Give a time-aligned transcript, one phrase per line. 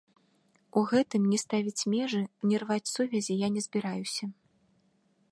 [0.79, 4.25] У гэтым ні ставіць межы, ні рваць сувязі я не збіраюся.